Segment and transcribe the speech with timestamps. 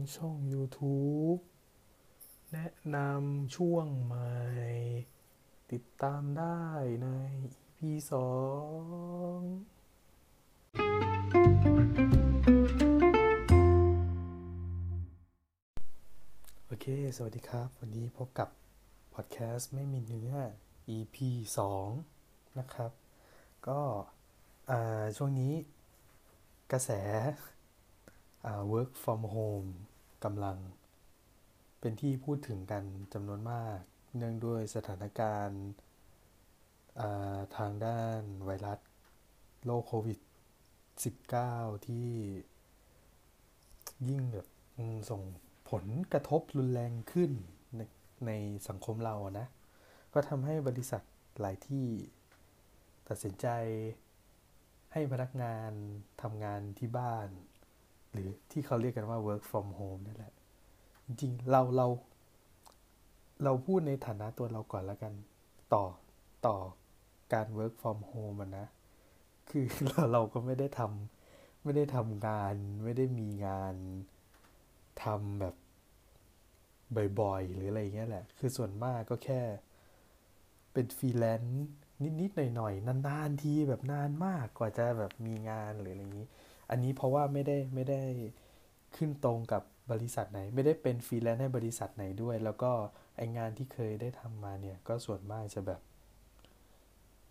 [0.00, 1.40] ำช่อง YouTube
[2.52, 4.32] แนะนำช่วงใหม่
[5.72, 6.62] ติดตามได้
[7.02, 7.08] ใน
[7.60, 7.78] EP
[8.12, 8.30] สอ
[9.38, 9.40] ง
[16.66, 16.86] โอเค
[17.16, 18.48] สวัสดีครับ วันนี้พบกับ
[19.14, 20.32] พอดแคสต์ไม่มีเนื้อ
[20.96, 21.16] EP
[21.90, 22.92] 2 นะครับ
[23.68, 23.80] ก็
[25.16, 25.54] ช่วงนี้
[26.72, 26.90] กระแส
[28.72, 29.70] work from home
[30.24, 30.58] กำลัง
[31.80, 33.78] เป็นที่พูดถึงกันจำนวนมาก
[34.16, 35.62] เนื่องด้วยสถานการณ์
[37.56, 38.78] ทางด้านไวรัส
[39.64, 40.18] โรคโควิด
[41.02, 42.08] -19 ที่
[44.08, 44.46] ยิ่งแบบ
[45.10, 45.22] ส่ง
[45.70, 47.30] ผลกระทบรุนแรงขึ้น
[47.76, 47.80] ใน
[48.26, 48.30] ใน
[48.68, 49.46] สังคมเรานะ
[50.12, 51.02] ก็ทำให้บริษัท
[51.40, 51.86] หลายที่
[53.08, 53.46] ตัดสินใจ
[54.92, 55.70] ให้พนักงาน
[56.22, 57.28] ทำงานที่บ้าน
[58.12, 60.32] หรือที่เขาเรียกกันว่า work from home นั่นแหละ
[61.06, 61.86] จริงๆเราเรา
[63.44, 65.12] เราพูดในฐานะตัวเราก่อนแล้วกัน
[65.74, 65.84] ต่อ
[66.46, 66.56] ต่อ
[67.32, 68.66] การ work from home มันนะ
[69.50, 73.74] คือเราเราก็ไม่ได้ทำไม่ได้ทำงาน ไม่ได้มีงาน
[75.04, 75.54] ทำแบบ
[77.20, 79.40] บ่อยๆ หรืออะไรเงี้ยแหละ คือส่วนมากก็แค่
[80.72, 81.68] เป็นฟรีแลนซ์
[82.20, 86.28] นิดๆ หน่อยๆ นานๆ ทีแบบนานมากกว่าจะแบบมีงานหรืออะไรอย่างนี้
[86.70, 88.02] อันนี้เพราะว่าไม่ได้ไม่ได้
[88.96, 92.72] ขึ้นตรงกับบริษัทไหน ไม่ได้เป็นฟรีแลนซ์ให้บริษัทไหนด้วย แล้วก็
[93.16, 95.80] ไองานที่เคยได้ทำมาเนี่ยก็ส่วนมากจะแบบ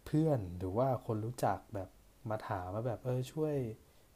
[0.05, 1.89] เพื่อนหรือว่าคนรู้จักแบบ
[2.29, 3.55] มาถามว่าแบบเออช่วย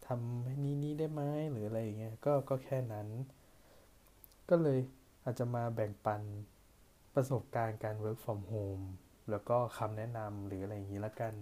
[0.08, 1.22] ทำให้นี้นี้ได้ไหม
[1.52, 3.08] หรืออะไรอย่างเงี้ยก็ก็แค่นั้น
[4.50, 4.80] ก็เลย
[5.24, 6.22] อาจจะมาแบ่งปัน
[7.16, 8.86] ประสบการณ์การ work from home
[9.30, 11.34] แล้วก็คำแนะนำหรืออะไรอย่างนี้ละกัน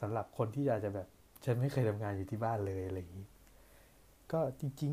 [0.00, 1.08] สำหรับคนที่อยากจะแบบ
[1.46, 3.26] ฉันไม่เคยทำงานอยู่ที่บ้านเลยอะไรอย่างนี้
[4.32, 4.92] ก็จริง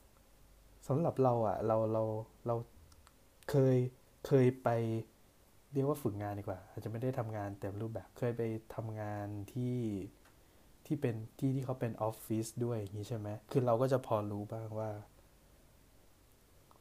[0.00, 2.02] ๆสำหรับเราอะ่ะ เราเรา
[2.46, 2.54] เรา
[3.50, 3.76] เคย
[4.26, 4.68] เคยไป
[5.72, 8.42] เรียกว่าฝึกงานดีกว่า อาจจะไม่ได้ทำงานเต็มรูปแบบเคยไป
[8.74, 9.76] ทำงานที่
[10.86, 14.90] ที่เป็นที่ที่เขาเป็นออฟฟิศด้วยอย่างนี้ใช่ไหมคือเราก็จะพอรู้บ้างว่า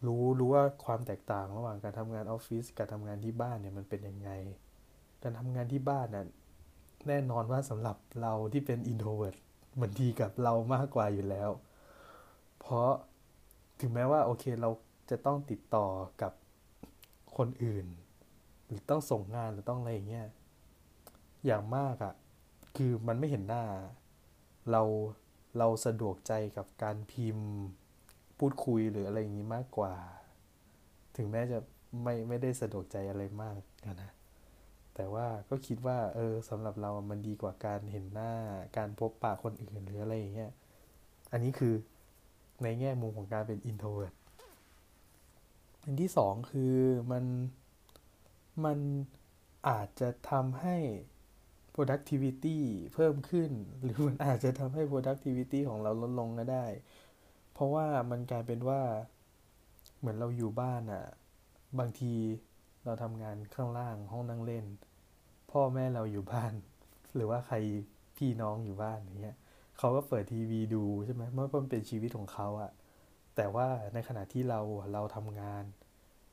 [0.06, 4.30] รู้รู้ว่าความแตกต่างระหว่างการทำงานออฟฟิศกับทำงานที่บ้านเนี่ยมันเป็นยังไง
[5.24, 6.26] การทำงานที่บ้านน่ะ
[7.08, 9.36] แน่นอนว่าสำหรับเราที่เป็น introvert
[9.82, 11.50] มันดีกับเรามากกว่าอยู่แล้ว
[12.60, 12.92] เพราะ
[13.80, 14.70] ถึงแม้ว่าโอเคเรา
[15.10, 15.88] จะต้องติดต่อ
[16.22, 16.34] กับ
[17.38, 17.88] คนอื่น
[18.66, 20.28] หรือต้องส่งงานหรือต้องอะไรอย่างเงี้ย
[21.46, 22.14] อย่างมากอะ่ะ
[22.76, 23.64] คือมันไม่เห็นหน้า
[24.72, 24.82] เรา
[25.58, 27.50] เราสะดวกใจกับการพิมพ์
[28.40, 29.94] พูดคุยหรืออะไรอย่างนี้มากกว่า
[31.18, 31.60] ถึงแม้จะ
[32.04, 33.60] ไม่ไม่ได้สะดวกใจอะไรมาก
[34.02, 34.12] นะ
[34.96, 38.32] แต่ว่าก็คิดว่าเออสำหรับเรามันดีกว่าการเห็นหน้า
[38.78, 40.52] การพบปะคนอื่นหรืออะไรอย่างเงี้ย
[41.32, 41.74] อันนี้คือ
[42.64, 44.16] ในแง่มุมของการเป็น introvert
[45.84, 46.76] อันที่สองคือ
[47.12, 47.26] มัน
[48.66, 48.80] มัน
[49.70, 50.78] อาจจะทำให้
[51.76, 52.60] productivity
[52.94, 53.52] เพิ่มขึ้น
[53.84, 56.66] หรือมันอาจจะทำให้ productivity ของเราลดลงก็ได้
[57.54, 58.82] เพราะว่ามันกลายเป็นว่า
[60.00, 61.06] เหมือนเราอยู่บ้านอะ่ะ
[61.80, 62.14] บางที
[62.86, 64.66] เราทำงานข้างล่างห้องนั่งเล่น
[65.52, 66.54] พ่อแม่เราอยู่บ้าน
[67.16, 67.56] หรือว่าใคร
[68.18, 69.36] พี่น้องอยู่บ้านอย่างเงี้ย
[69.78, 72.72] เขาก็เปิดทีวีดูใช่ไหมเมื่อมันเป็นชีวิตของเขาอะ
[73.36, 74.60] แต่ว่าในขณะที่เรา
[74.94, 75.64] เราทำงาน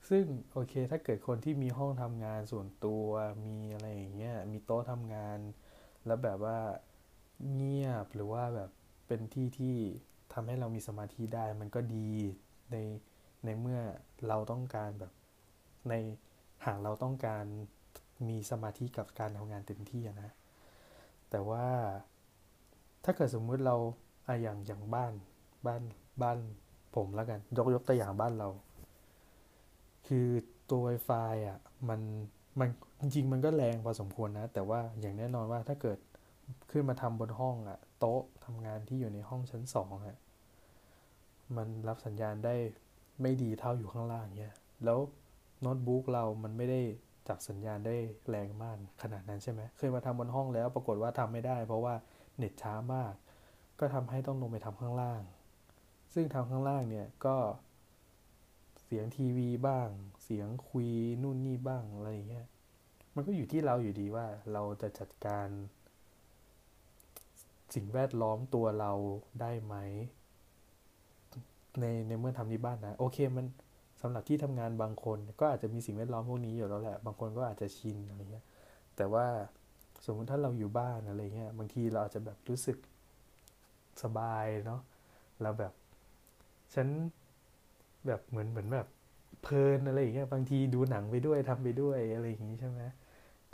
[0.08, 3.08] ซึ่งโอเคถ้าเกิดคนที่มีห้องทำงานส่วนตัว
[3.46, 5.38] มีอะไรอย่างเงี้ยมีโต๊ะทำงาน
[6.06, 6.58] แล้วแบบว่า
[7.54, 8.70] เงียบหรือว่าแบบ
[9.06, 9.76] เป็นที่ที่
[10.32, 12.10] ทำให้เรามีสมาธิได้มันก็ดี
[12.72, 12.76] ใน
[13.44, 13.80] ในเมื่อ
[14.28, 15.12] เราต้องการแบบ
[15.88, 15.94] ใน
[16.66, 17.44] หากเราต้องการ
[18.28, 20.30] มีสมาธิกับการทำงานเต็มที่นะ
[21.30, 21.66] แต่ว่า
[23.04, 23.76] ถ้าเกิดสมมุติเรา
[24.26, 25.12] อะอย่างอย่างบ้าน
[25.66, 25.82] บ้าน
[26.22, 26.38] บ้าน
[26.96, 28.48] ผมแล้วกัน ยกยกตัวอย่างบ้านเรา
[30.06, 30.26] คือ
[30.70, 31.58] ตัว Wi-Fi อะ
[31.88, 32.00] มัน
[32.60, 32.68] มัน
[33.00, 35.98] จริงมันก็แรงพอสมควรนะ แต่ว่าอย่างแน่นอนว่าถ้าเกิด
[36.70, 40.16] ขึ้นมาทำบนห้องอะโต๊ะทำงานที่อยู่ในห้องชั้นสองอะ
[41.56, 42.54] มันรับสัญญาณได้
[43.22, 44.54] ไม่ดีเท่าอยู่ข้างล่างเนี่ย
[44.84, 44.98] แล้ว
[45.62, 46.80] โน้ตบุ๊กเรามันไม่ได้
[47.28, 47.96] จับสัญญาณได้
[48.28, 51.94] แรงมากขนาดนั้นใช่ไหมเคยมาทำบนห้องแล้ว ปรากฏว่าทำไม่ได้ เพราะว่า
[52.36, 53.14] เน็ตช้ามาก
[53.80, 55.22] ก็ทำให้ต้องลงไปทำข้างล่าง
[56.14, 57.36] ซึ่งทำข้างล่างเนี่ยก็
[58.82, 59.88] เสียงทีวีบ้าง
[60.24, 60.88] เสียงคุย
[61.22, 62.46] นู่นนี่บ้างอะไรเงี้ย
[63.14, 65.48] มันก็อยู่ที่เราอยู่ดีว่าเราจะจัดการ
[67.74, 68.92] สิ่งแวดล้อมตัวเรา
[69.40, 69.74] ได้ไหม
[71.80, 73.46] ในในเมื่อทำที่บ้านนะโอเคมัน
[74.02, 78.44] สำหรับที่ทำงานบางคน ก็อาจจะมีสิ่งแวดล้อมพวกนี้อยู่แล้วแหละ บางคนก็อาจจะชินอะไรเงี้ย
[78.96, 79.26] แต่ว่า
[80.06, 82.78] สมมุติถ้าเราอยู่บ้านอะไรเงี้ย บางทีเราอาจจะแบบรู้สึก
[84.02, 84.80] สบายเนาะ
[85.42, 85.72] เราแบบ
[86.74, 86.88] ฉัน
[88.06, 88.86] แบบเหมือนเหมือนแบบ
[89.42, 92.80] เพลินอะไรอย่างเงี้ย บางทีดูหนังไปด้วยทำไปด้วยอะไรอย่างงี้ใช่ไหม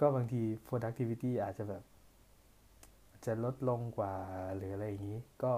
[0.01, 1.83] ก็บางที productivity อาจจะแบบ
[3.27, 4.15] จะลดลงกว่า
[4.57, 5.55] หรืออะไรอย่างนี้ ก็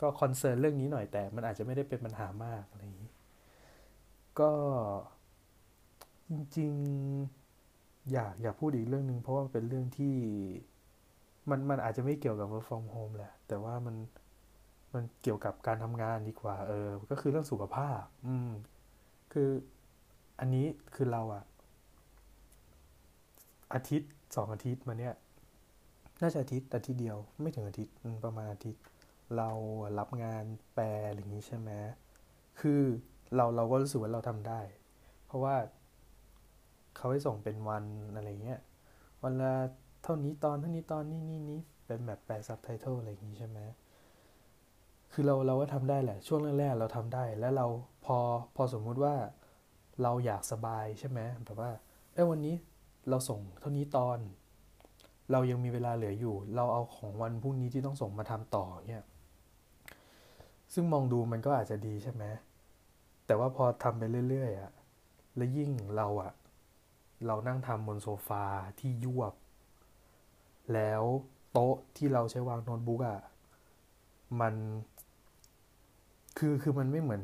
[0.00, 3.05] ก็คอนเซิร์นเรื่องนี้หน่อยแต่มันอาจจะไม่ได้เป็นปัญหามากอะไรอย่างนี้
[4.40, 4.50] ก็
[6.30, 10.14] จริงๆ อยากอยากพูดอีกเรื่องหนึ่งเพราะว่าเป็นเรื่องที่
[11.50, 13.96] มันมันอาจจะไม่เกี่ยวกับ work from home แหละ แต่ว่ามัน
[14.94, 18.50] มันเกี่ยวกับการทำงานดีกว่า เออ ก็คือเรื่องสุขภาพ อืม
[19.32, 19.50] คือ
[20.40, 21.44] อันนี้คือเราอะ
[23.74, 25.14] อาทิตย์สองอาทิตย์มาเนี้ย
[26.22, 27.94] น่าจะอาทิตย์อาทิตย์เดียวไม่ถึงอาทิตย์
[28.24, 28.82] ประมาณอาทิตย์
[29.36, 29.50] เรา
[29.98, 30.44] รับงาน
[30.74, 31.70] แปลอย่างนี้ใช่ไหม
[32.60, 32.82] คือ
[33.34, 34.60] เราเราก็รู้สึกว่าเราทำได้
[35.26, 35.56] เพราะว่า
[36.96, 37.84] เขาให้ส่งเป็นวัน
[38.16, 38.60] อะไรเงี้ย
[39.22, 39.54] วันละ
[40.02, 43.60] เท่านี้ตอนเท่านี้ตอนนี้นี่นี้เป็นแบบแปลซับไตเติลอะไรอย่างนี้ใช่ไหม
[45.12, 47.66] คือเราเราก็ทำได้แหละ ช่วงแรกๆเราทำได้ แล้วเรา
[48.04, 48.18] พอ
[48.56, 49.14] พอสมมุติว่า
[50.02, 51.70] เราอยากสบายใช่ไหมแบบว่า
[52.14, 52.54] เอ้วันนี้
[53.08, 54.18] เราส่งเท่านี้ตอน
[55.32, 59.02] เรายังมีเวลาเหลืออยู่ เราเอาของวันพรุ่งนี้ที่ต้องส่งมาทำต่อเนี่ย
[60.74, 62.24] ซึ่งมองดูมันก็อาจจะดีใช่ไหม
[63.26, 64.72] แต่ว่าพอทำไปเรื่อยๆอะ
[65.36, 66.32] แล้วยิ่งเราอะ
[67.26, 68.44] เรานั่งทำบนโซฟา
[68.78, 69.34] ที่ยวบ
[70.74, 71.02] แล้ว
[71.52, 73.20] โต๊ะที่เราใช้วางโน้ตบุ๊กอะ
[74.40, 74.54] มัน
[76.38, 77.22] คือคือมันไม่เหมือน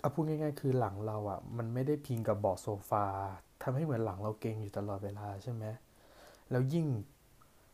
[0.00, 3.04] เอาพูดง่าย ๆ คือหลังเราอะมันไม่ได้พิงกับเบาะโซฟา
[3.62, 5.64] ทำให้เหมือนหลังเราเก่งอยู่ตลอดเวลาใช่ไหม
[6.50, 6.86] แล้วยิ่ง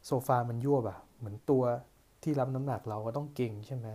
[0.07, 1.63] โซฟามันยวบอะเหมือนตัว
[2.23, 3.89] ที่รับน้ำหนักเราก็ต้องเก่งใช่ไหม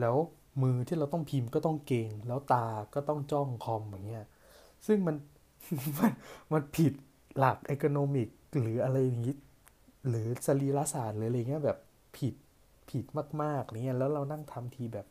[0.00, 0.16] แล้ว
[0.62, 4.26] มือที่เราต้องพิมพ์ก็ต้องเก่ง แล้วตาก็ต้องจ้องคอมอย่างเงี้ย
[4.86, 5.16] ซึ่งมัน
[5.98, 6.12] มัน
[6.52, 6.92] มันผิด
[7.38, 8.28] หลักอีโคโนมิก
[8.60, 9.36] หรืออะไรอย่างนี้
[10.08, 11.78] หรือสรีรศาสตร์หรืออะไรเงี้ยแบบ
[12.16, 12.34] ผิด
[12.90, 13.04] ผิด
[13.42, 15.06] มากๆเนี่ยแล้วเรานั่งทำทีแบบ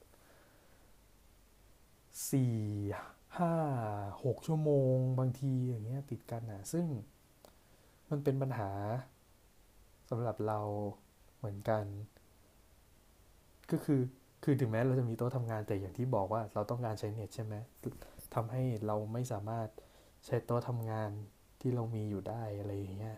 [2.31, 2.55] สี่
[3.39, 3.53] ห้า
[4.23, 6.85] หกชั่วโมงบางทีอย่างเงี้ยติดกันนะซึ่ง
[8.09, 8.71] มันเป็นปัญหา
[10.09, 10.59] สำหรับเรา
[11.37, 11.85] เหมือนกัน
[13.71, 14.01] ก็คือ
[14.43, 17.55] คือถึงแม้เราจะมีโต๊ะทำงานแต่อย่างที่บอกว่าเราต้องการใช้เน็ตใช่ไหม
[18.35, 19.67] ทำให้เราไม่สามารถ
[20.25, 21.09] ใช้โต๊ะทำงาน
[21.61, 23.17] ที่เรามีอยู่ได้อะไรอย่างเงี้ย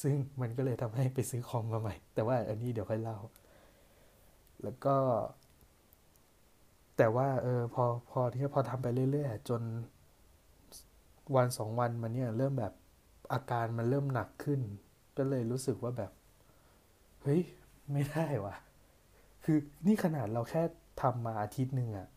[0.00, 3.18] ซึ่งมันก็เลยทำให้ไปซื้อคอมมาใหม่ แต่ว่าอันนี้เดี๋ยวค่อยเล่า
[4.62, 4.96] แล้วก็
[6.96, 9.62] แต่ว่าเออพอพอที่พอทำไปเรื่อยๆจน
[11.36, 12.72] วันสองวันมันเนี่ยเริ่มแบบ
[13.32, 14.60] อาการมันเริ่มหนักขึ้น
[15.16, 16.10] ก็เลยรู้สึกว่าแบบ
[17.22, 17.42] เฮ้ย
[17.92, 18.54] ไม่ได้วะ
[19.44, 20.62] คือนี่ขนาดเราแค่
[21.02, 22.08] ทำมาอาทิตย์หนึ่งอะ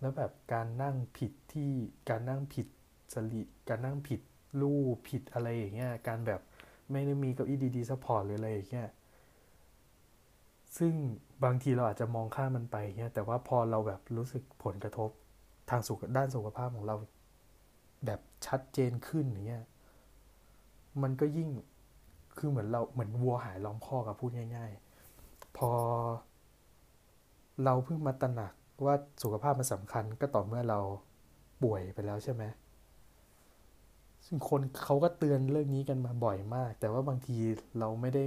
[0.00, 1.70] แล้วแบบการนั่งผิดที่
[2.08, 2.66] การนั่งผิด
[3.14, 4.20] สรีระการนั่งผิด
[4.60, 6.40] รูปผิดอะไรอย่างเงี้ยการแบบ
[6.92, 8.88] ไม่ได้มีเก้าอี้ดีๆ support หรืออะไรอย่างเงี้ย
[10.76, 10.92] ซึ่ง
[11.44, 15.10] บางทีเราอาจจะมองข้ามมันไปเงี้ยแต่ว่าพอเราแบบรู้สึกผลกระทบ
[15.70, 16.96] ทางสุขด้านสุขภาพของเรา
[18.06, 19.64] แบบชัดเจนขึ้นอย่างเงี้ย
[21.02, 21.48] มันก็ยิ่ง
[22.38, 24.70] คือเหมือนเราเหมือนวัวหายล้อมคอกอะพูดง่าย
[25.14, 25.70] ๆ พอ
[27.64, 28.52] เราเพิ่งมาตระหนัก
[28.84, 30.80] ว่าสุขภาพมันสำคัญก็ต่อเมื่อเรา
[31.62, 32.42] ป่วยไปแล้วใช่ไหม
[34.26, 37.36] ซึ่งคนเขาก็เตือนเรื่องนี้กันมาบ่อยมาก แต่ว่าบางที
[37.78, 38.24] เราไม่ได้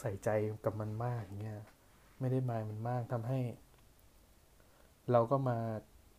[0.00, 0.28] ใส่ใจ
[0.64, 1.60] กับมันมากเงี้ย
[2.20, 3.40] ไม่ได้มายมันมากทำให้
[5.12, 5.58] เราก็มา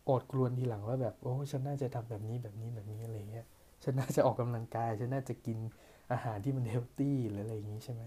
[0.08, 3.46] อดกลวนทีหลังว่าแบบโอ้ฉันน่าจะทำแบบนี้แบบนี้แบบนี้อะไรเงี้ย
[3.84, 5.58] ฉันน่าจะออกกำลังกาย ฉันน่าจะกิน
[6.12, 8.02] อาหารที่มันเฮลตี้หรืออะไรอย่างนี้ใช่ไหม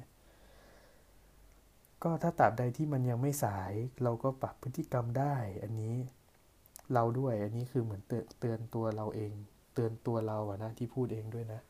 [2.04, 5.96] ก็ถ้าตราบใดที่มันยังไม่สาย เราก็ปรับพฤติกรรมได้ อันนี้
[6.94, 8.02] เราด้วยอันนี้คือเหมือน
[8.40, 9.32] เตือนตัวเราเอง
[9.74, 11.62] เตือนตัวเราอะนะที่พูดเองด้วยนะ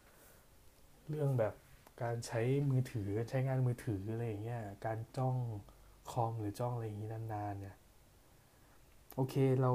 [1.10, 1.54] เรื่องแบบ
[2.04, 5.36] การใช้มือถือใช้งานมือถืออะไรอย่างเงี้ยการจ้อง
[6.12, 7.76] คอมหรือจ้องอะไรอย่างงี้นานๆเนี่ย
[9.16, 9.72] โอเคเรา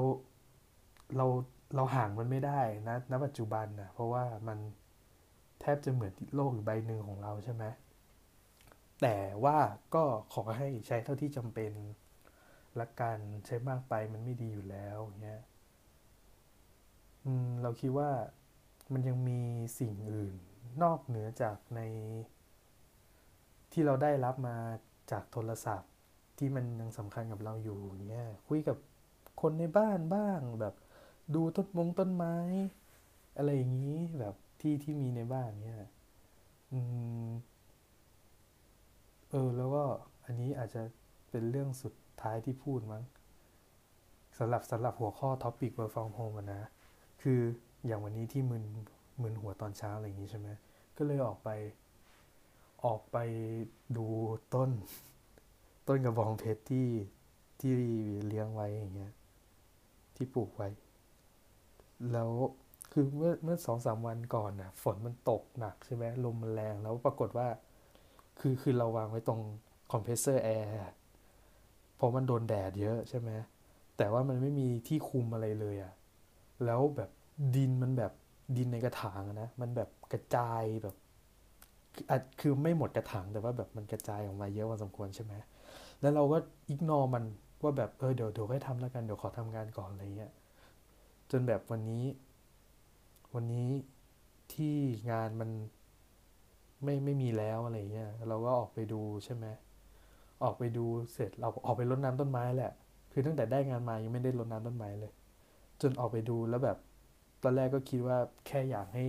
[1.17, 1.25] เรา
[1.75, 4.57] เราห่างมันไม่ได้นะณปัจจุบันนะเพราะว่ามัน
[5.61, 7.63] แทบจะเหมือนโลกอีกใบหนึ่งของเราใช่ไหม
[9.01, 9.57] แต่ว่า
[9.95, 10.03] ก็
[10.33, 11.71] ขอให้ใช้เท่าที่จำเป็น
[12.79, 15.41] ละกันใช้มากไปมันไม่ดีอยู่แล้วเงี้ย
[17.61, 18.11] เราคิดว่า
[18.93, 19.41] มันยังมี
[19.79, 20.35] สิ่งอื่น
[20.83, 21.81] นอกเหนือจากใน
[23.71, 24.57] ที่เราได้รับมา
[25.11, 25.91] จากโทรศัพท์
[26.37, 27.79] ที่มันยังสำคัญกับเราอยู่
[28.09, 28.77] เงี้ยคุยกับ
[29.41, 30.75] คนในบ้านบ้างแบบ
[31.35, 32.35] ดูต้นมงต้นไม้
[33.37, 35.79] อะไรอย่างนี้แบบที่ที่มีในบ้านเนี้ย
[36.71, 36.79] อื
[37.25, 37.29] ม
[39.29, 39.83] เออ แล้วก็
[40.25, 40.81] อันนี้อาจจะ
[41.29, 43.03] เป็นเรื่องสุดท้ายที่พูดมั้ง
[44.37, 46.61] สำหรับสำหรับหัวข้อท็อปิก work from home นะ
[47.21, 47.39] คือ
[47.85, 48.63] อย่างวันนี้ที่มึน
[49.21, 50.47] มึนหัวตอนเช้าอะไรอย่างนี้ใช่ไหม
[50.97, 51.49] ก็เลยออกไป
[52.85, 53.17] ออกไป
[53.97, 54.05] ดู
[54.55, 54.69] ต้น
[55.87, 56.87] ต้นกระบองเพชรที่
[57.59, 57.73] ที่
[58.27, 59.11] เลี้ยงไว้อย่างเงี้ย
[60.15, 60.69] ที่ปลูกไว้
[62.11, 62.29] แล้ว
[62.91, 67.47] คือเมื่อเมื่อสองสามวันก่อนน่ะฝนมันตกหนักใช่ไหมลมมันแรงแล้วปรากฏว่า
[68.39, 69.41] คือคือเราวางไว้ตรง
[69.91, 70.73] คอมเพรสเซอร์แอร์
[71.95, 73.29] เพราะมันโดนแดดเยอะใช่ไหม
[73.97, 75.93] แต่ว่ามันไม่มีที่คุมอะไรเลยอะ่ะ
[76.65, 77.09] แล้วแบบ
[77.55, 78.11] ดินมันแบบ
[78.57, 80.95] ดินในกระถางนะ มันแบบกระจายแบบ
[82.39, 85.33] คือไม่หมดกระถางแต่ว่าแบบมันกระจายออกมาเยอะพอสมควรใช่ไหม
[86.01, 86.37] แล้วเราก็
[86.69, 87.23] อิกนอมัน
[87.63, 90.31] ว่าแบบเออเดี๋ยวเดี๋ยวค่อยทำแล้วกันเดี๋ยวขอทำงานก่อนอะไรเงี้ย
[91.31, 92.05] จนแบบวันนี้
[93.35, 93.69] วันนี้
[94.53, 94.75] ที่
[95.11, 95.49] งานมัน
[96.83, 99.45] ไม่ไม่มีแล้วอะไรเงี้ยเราก็ออกไปดูใช่ไหม
[100.43, 102.71] ออกไปดูเสร็จเราออกไปรดน้ำต้นไม้แหละ
[103.11, 105.11] คือตั้งแต่ได้งานมายังไม่ได้รดน้ำต้นไม้เลย
[105.81, 106.77] จนออกไปดูแล้วแบบ
[107.43, 108.17] ตอนแรกก็คิดว่า
[108.47, 109.05] แค่อยากให้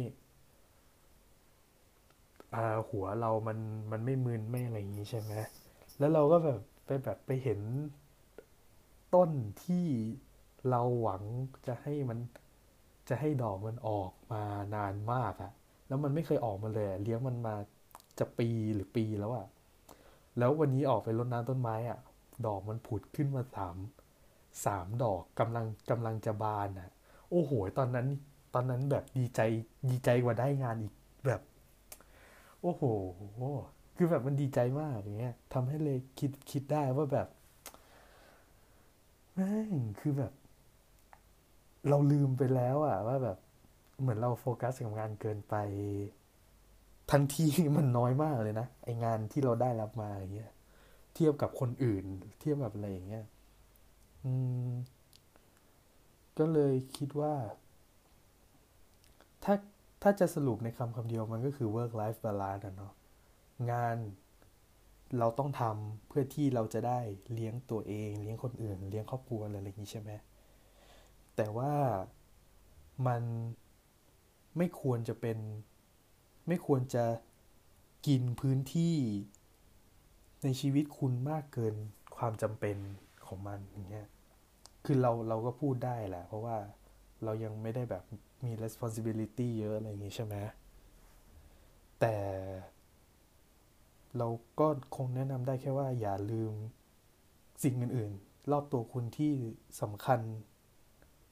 [2.54, 3.58] อ่าหัวเรามัน
[3.92, 5.32] มันไม่มึนไม่อะไรอย่างนี้ใช่ไหม
[5.98, 7.60] แล้วเราก็แบบไปแบบไปเห็น
[9.14, 9.30] ต้น
[9.64, 9.86] ที่
[10.68, 11.22] เราหวัง
[11.66, 12.18] จะให้มัน
[13.08, 15.52] จะให้ดอกมันออกมานานมากอะ
[15.90, 17.54] แล้วมันไม่เคยออกมาเลย เลี้ยงมันมา
[18.18, 19.46] จะปีหรือปีแล้วอะ
[20.38, 21.98] แล้ววันนี้ออกไปรดน้ำต้นไม้อะ
[22.46, 23.76] ดอกมันผุดขึ้นมาสาม
[24.64, 26.90] สามดอกกำลังกำลังจะบานอะ
[27.30, 28.06] โอ้โห ตอนนั้น
[28.54, 29.40] ตอนนั้นแบบดีใจ
[29.90, 30.94] ดีใจกว่าได้งานอีก
[31.26, 31.40] แบบ
[32.62, 32.82] โอ้โห
[33.96, 37.28] คือแบบมันดีใจมากอย่างเงี้ยทำให้เลยคิดคิดได้ว่าแบบ
[39.34, 40.32] แม่งคือแบบ
[41.88, 43.38] เราลืมไปแล้วอะว่าแบบ
[44.00, 45.54] เหมือนเราโฟกัสกับงานเกินไป
[47.10, 50.52] ทั้งที่มันน้อยมากเลยนะไองานที่เราได้รับมาอย่างเงี้ย
[51.14, 52.04] เทียบกับคนอื่น
[52.40, 53.24] เทียบกับอะไรอย่างเงี้ย
[54.24, 54.32] อื
[54.68, 54.72] ม
[56.38, 57.34] ก็เลยคิดว่า
[59.44, 59.54] ถ้า
[60.02, 62.92] ถ้าจะสรุปในคำคำเดียวมันก็คือ work life balance นะเนาะ
[63.70, 63.96] งาน
[65.18, 66.98] เราต้องทำเพื่อที่เราจะได้
[67.34, 70.10] เลี้ยงตัวเอง เลี้ยงคนอื่น เลี้ยงครอบครัวอะไรอย่างนี้ใช่ไหม
[71.36, 71.72] แต่ว่า
[73.06, 73.22] มัน
[74.56, 75.38] ไม่ควรจะเป็น
[76.48, 77.04] ไม่ควรจะ
[78.06, 78.96] กินพื้นที่
[80.44, 81.74] ในชีวิตคุณมากเกิน
[82.16, 82.76] ความจำเป็น
[83.26, 84.06] ของมันอย่างเงี้ย
[84.84, 86.56] คือเราเราก็พูดได้แหละ เพราะว่า
[87.24, 88.04] เรายังไม่ได้แบบ
[88.44, 90.34] มี responsibility เยอะอะไรอย่างงี้ใช่ไหม
[92.00, 92.16] แต่
[94.18, 94.28] เรา
[94.60, 96.52] ก็คงแนะนำได้แค่ว่าอย่าลืม
[97.62, 99.34] สิ่งอื่น ๆ รอบตัวคุณที่
[99.80, 100.20] สำคัญ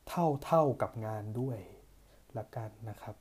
[0.08, 1.58] เท่าเท่ากับงานด้วย
[2.38, 3.16] ละกันนะครับ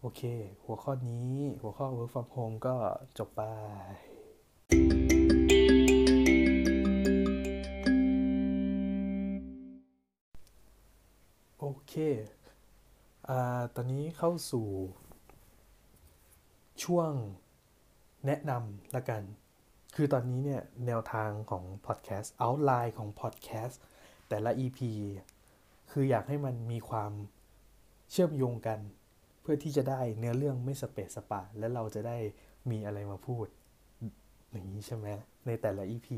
[0.00, 0.22] โอเค
[0.64, 2.74] หัวข้อนี้หัวข้อ work from home ก็
[3.18, 3.42] จบไป
[11.58, 11.94] โอเค
[13.28, 13.30] อ
[13.74, 14.66] ตอนนี้เข้าสู่
[16.82, 17.12] ช่วง
[18.26, 19.22] แนะนำละกัน
[19.94, 23.80] คือตอนนี้เนี่ย แนวทางของพอดแคสต์ outline ของพอดแคสต์
[24.28, 24.78] แต่ละ EP
[25.90, 27.12] คืออยากให้มันมีความ
[28.10, 28.78] เชื่อมโยงกัน
[29.40, 32.16] เพื่อที่จะได้เนื้อเรื่องไม่สเปซสปะ และเราจะได้
[32.70, 33.46] มีอะไรมาพูด
[34.50, 35.06] อย่างนี้ใช่ไหม
[35.46, 36.08] ในแต่ละ EP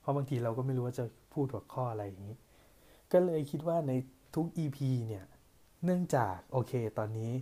[0.00, 2.36] เพราะบางทีเราก็ไม่รู้ว่าจะพูดหัวข้ออะไรอย่างนี้
[3.12, 3.92] ก็เลยคิดว่าใน
[4.34, 5.24] ทุก EP เนี่ย
[5.84, 7.32] เนื่องจากโอเคตอนนี้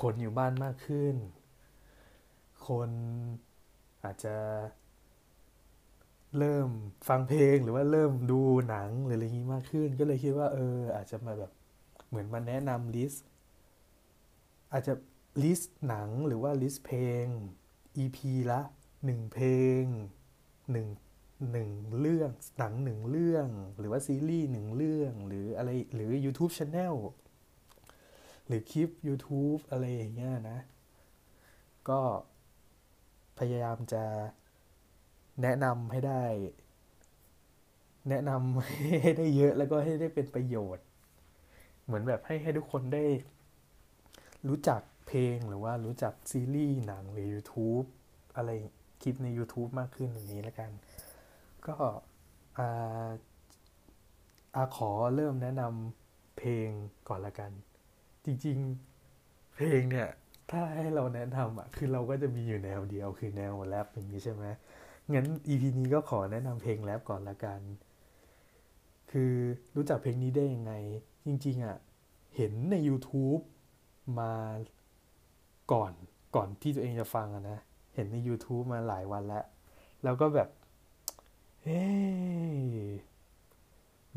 [0.00, 1.14] คนอยู่บ้านมากขึ้น
[2.66, 2.90] คน
[4.04, 4.36] อาจจะ
[6.38, 6.68] เริ่ม
[7.08, 11.52] ฟังเพลงหรือว่าเริ่มดูหนังหรืออะไรอย่างนี้มากขึ้น ก็เลยคิดว่าเอออาจจะมาแบบ
[12.10, 13.26] เหมือนมาแนะนำ list
[14.72, 14.94] อาจจะ
[15.42, 17.26] list หนังหรือว่า list เพลง
[18.02, 18.18] EP
[18.52, 18.60] ละ
[19.04, 19.46] หนึ่งเพล
[19.82, 19.84] ง
[20.72, 20.88] หนึ่ง
[21.52, 23.48] หนึ่งเรื่องหนังหนึ่งเรื่อง
[23.78, 26.94] หรือว่าซีรีส์หนึ่งเรื่องหรืออะไรหรือ YouTube Channel
[28.46, 30.58] หรือคลิป YouTube อะไรอย่างเงี้ยนะ
[31.88, 32.00] ก็
[33.38, 34.04] พยายามจะ
[35.42, 36.24] แนะนำให้ได้
[38.08, 38.54] แนะนำ
[39.02, 40.84] ให้ได้เยอะแล้วก็ให้ได้เป็นประโยชน์
[41.84, 43.04] เหมือนแบบให้ให้ทุกคนได้
[44.48, 47.86] รู้จักเพลงหรือว่ารู้จักซีรีส์หนังหรือ YouTube
[48.36, 48.50] อะไร
[49.02, 50.70] คลิปใน YouTube มากขึ้นอย่างนี้แล้วกัน
[51.66, 51.74] ก็
[52.58, 53.08] อา
[54.56, 56.68] อาขอเริ่มแนะนำเพลง
[57.08, 57.50] ก่อนละกัน
[58.24, 60.08] จริงๆ เพลงเนี่ย
[60.50, 64.44] ถ้าให้เราแนะนำอะคือเราก็จะมีอยู่แนวเดียวคือแนวแรปอย่างนี้ใช่ไหม
[65.14, 67.60] งั้น EP นี้ก็ขอแนะนำเพลงแรปก่อนละกัน
[69.10, 69.32] คือ
[69.76, 70.72] รู้จักเพลงนี้ได้ยังไง
[71.26, 71.76] จริงๆอะ
[72.36, 73.42] เห็นใน YouTube
[74.18, 74.32] มา
[75.72, 75.92] ก่อน
[76.36, 77.58] ก่อนที่ตัวเองจะฟังนะ
[77.94, 79.44] เห็นใน YouTube มาหลายวันแล้ว
[80.04, 80.48] แล้วก็แบบ
[81.62, 81.82] เฮ้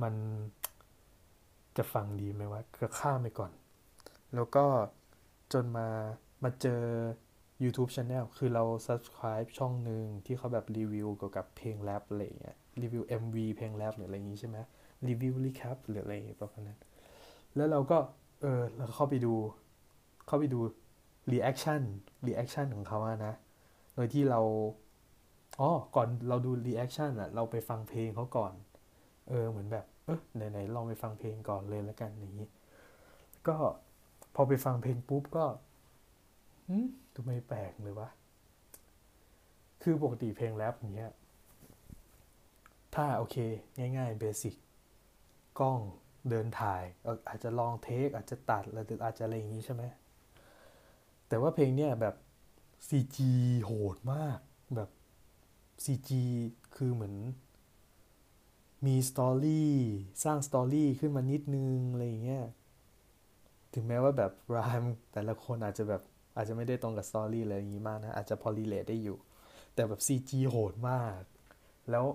[0.01, 0.13] มัน
[1.77, 3.51] จะฟังดีไหมวะก็ข้ามไปก่อน
[4.35, 4.65] แล้วก็
[5.53, 5.87] จนมา
[6.43, 6.83] มาเจอ
[7.63, 14.57] YouTube Channel คือเรา subscribe ช่องหนึ่งที่เขาแบบรีวิวเกี่ยวกับเพลงแรปอะไรเงี้ยรีวิว MV เพลงแรปหรืออะไรอย่างงี้ใช่ไหม
[15.07, 16.79] รีวิวรีแคปหรืออะไรประมาณนั้น
[17.55, 17.99] แล้วเราก็
[18.41, 19.33] เออเราเข้าไปดู
[20.27, 20.59] เข้าไปดู
[21.31, 21.81] reaction
[22.27, 23.33] reaction ของเขาอะนะ
[23.95, 24.41] โดยที่เรา
[25.59, 28.53] อ๋อก่อนเราดู reaction อะเราไปฟังเพลงเขาก่อน
[29.29, 30.19] เออเหมือนแบบเออ
[30.51, 32.47] ไหนๆลองไปฟังเพลงก่อนเลยแล้วกันอย่างนี้
[33.47, 33.55] ก็
[34.35, 35.45] พอไปฟังเพลงปุ๊บก็
[36.69, 38.09] อืมทำไมแปลกเลยวะ
[39.83, 41.11] คือปกติเพลงแรปอย่างเงี้ย
[42.95, 43.35] ถ้าโอเค
[43.97, 44.55] ง่ายๆเบสิก
[45.59, 45.79] กล้อง
[46.29, 46.83] เดินถ่าย
[47.27, 49.83] อาจจะลองเทคอาจจะตัดหรืออาจจะอะไรอย่างนี้ใช่ไหม
[51.27, 52.15] แต่ว่าเพลงเนี้ยแบบ
[52.87, 53.17] CG
[53.65, 54.39] โหดมาก
[54.75, 54.89] แบบ
[55.83, 56.09] CG
[56.75, 57.15] คือเหมือน
[58.85, 59.73] มี story
[60.23, 62.45] สร้าง story ขึ้นมานิดนึง อะไรอย่างเงี้ย
[63.73, 66.01] ถึงแม้ว่าแบบแรปแต่ละคนอาจจะแบบ
[66.35, 69.17] อาจจะไม่ได้ตรงกับ story อะไรอย่างงี้มากนะ อาจจะพอ relate ได้อยู่
[69.75, 71.21] แต่แบบ CG โหดมาก
[71.91, 72.05] แล้ว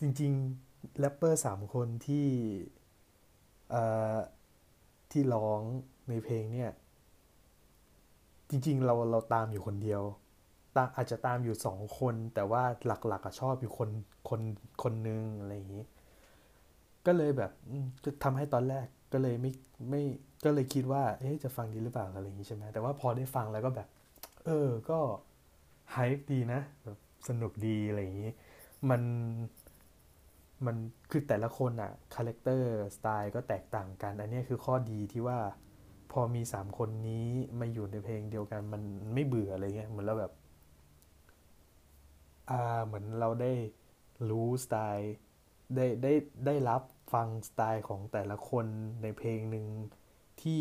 [0.00, 2.26] จริงๆแรปเปอร์สามคนที่
[5.10, 5.60] ที่ร้อง
[6.08, 6.70] ในเพลงเนี่ย
[8.50, 10.02] จริงๆเราเราตามอยู่คนเดียว
[10.76, 13.90] ตาอาจจะตามอยู่สองคน แต่ว่าหลักๆชอบอยู่คน
[14.28, 14.40] คน
[14.82, 15.84] คนนึงอะไรอย่างนี้
[17.06, 17.50] ก็เลยแบบ
[18.04, 19.52] จะทำให้ตอนแรกก็เลยไม่
[19.90, 20.02] ไม่
[20.44, 23.88] ก็เลยคิดว่า เอ๊ะจะฟังดีหรือเปล่าอะไรอย่างนี้ใช่ไหมแต่ว่าพอได้ฟังแล้วก็แบบ
[24.44, 24.98] เออ ก็
[25.92, 26.98] ไฮป์ดีนะแบบ
[27.28, 28.30] สนุกดีอะไรอย่างนี้
[28.90, 29.02] มัน
[30.66, 30.76] มัน
[31.10, 35.38] คือแต่ละคนอะ character สไตล์ก็แตกต่างกัน อันนี้คือข้อดีที่ว่า
[36.12, 37.26] พอมีสามคนนี้
[37.60, 38.82] มาอยู่ในเพลงเดียวกัน มัน
[39.14, 40.32] ไม่เบื่ออะไรเงี้ยเหมือนเราแบบ
[42.50, 42.54] อ่า
[42.86, 43.52] เหมือนเราได้
[44.28, 45.12] รู้สไตล์
[45.74, 46.12] ได้ได้
[46.46, 48.66] ได้รับฟังสไตล์ของแต่ละคน
[49.02, 49.66] ในเพลงหนึ่ง
[50.42, 50.60] ที่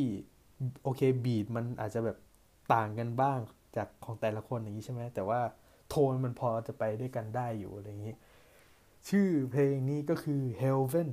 [0.83, 2.17] โอเค beat มันอาจจะแบบ
[2.73, 3.39] ต่างกันบ้าง
[3.75, 5.39] จากของแต่ละคนอย่างนี้ใช่ไหมแต่ว่า
[5.89, 8.15] โทนมันพอจะไปด้วยกันได้อยู่อะไรอย่างนี้
[9.09, 11.09] ชื่อเพลงนี้ก็คือ Heaven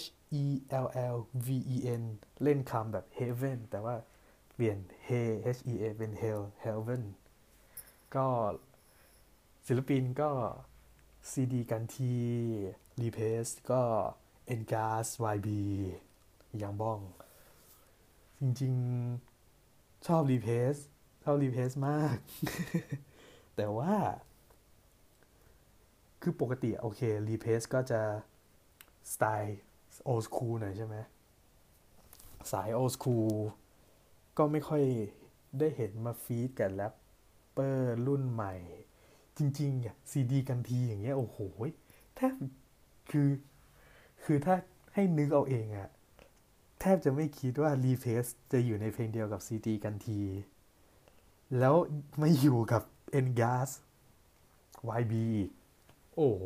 [0.00, 0.04] H
[0.42, 0.44] E
[0.84, 1.16] L L
[1.46, 2.02] V E N
[2.42, 3.96] เล่นคำแบบ Heaven แต่ว่า
[4.54, 5.22] เปลี่ยน He
[5.56, 7.02] H E A เป็น Hell Heaven
[8.14, 8.26] ก็
[9.66, 10.30] ศิลปินก็
[11.30, 12.12] CD กันที
[13.00, 13.82] รีเพสก็
[14.54, 15.48] e n g a s YB
[16.62, 17.00] ยังบ้อง
[18.40, 20.74] จริงๆ ชอบรีเพส
[21.22, 22.16] ชอบรีเพสมาก
[23.56, 23.94] แต่ว่า
[26.22, 28.00] คือปกติโอเครีเพสก็จะ
[29.12, 29.58] สไตล์
[30.04, 30.96] โอสคูลหน่อยใช่ไหม
[32.52, 33.32] สายโอสคูล
[34.38, 34.82] ก็ไม่ค่อย
[35.58, 36.94] ได้เห็นมาฟีดกับแรป
[37.52, 38.54] เปอร์รุ่นใหม่
[39.38, 41.38] จริงๆอะซีดีกันทีอย่างเงี้ยโอ้โห
[42.16, 42.32] แทบ
[43.10, 43.28] คือ
[44.24, 44.54] คือถ้า
[44.94, 45.90] ให้นึกเอาเองอะ
[46.80, 50.20] แทบจะไม่คิดว่ารีเพสจะอยู่ในเพลงเดียวกับซีดีกันที
[51.58, 51.74] แล้ว
[52.18, 53.70] ไม่อยู่กับเอ็นกาส
[55.00, 55.50] YB อีก
[56.14, 56.44] โอ้โห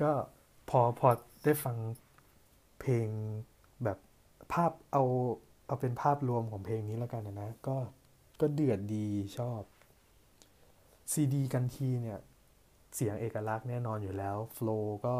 [0.00, 0.12] ก็
[0.70, 1.08] พอพอ
[1.44, 1.76] ได้ฟัง
[2.80, 3.08] เพลง
[3.84, 3.98] แบบ
[4.52, 5.04] ภาพเอา
[5.66, 7.76] เอาเป็นภาพรวมของเพลงนี้แล้วกันนะ ก็
[8.40, 9.06] ก็เดือดดี
[9.38, 9.62] ชอบ
[11.12, 12.20] ซีดีกันทีเนี่ย
[12.94, 15.16] เสียงเอกลักษณ์แน่นอนอยู่แล้วโฟล์ก็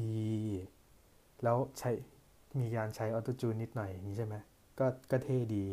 [0.00, 0.24] ดี
[1.42, 1.90] แล้วใช้
[2.60, 4.34] มีการใช้ออโตจูนนิดหน่อยอย่างนี้ใช่ไหม
[4.78, 5.64] ก็ก็เท่ดี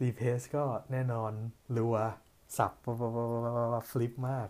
[0.00, 1.32] รีเพสก็แน่นอน
[1.76, 1.96] รัว
[2.56, 2.72] สับ
[3.90, 4.48] ฟลิปมาก